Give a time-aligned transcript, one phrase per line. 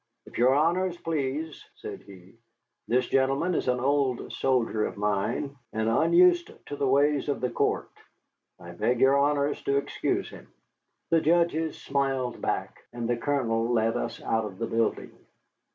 [0.25, 2.33] "If your Honors please," said he,
[2.87, 7.91] "this gentleman is an old soldier of mine, and unused to the ways of court.
[8.59, 10.51] I beg your Honors to excuse him."
[11.11, 15.11] The judges smiled back, and the Colonel led us out of the building.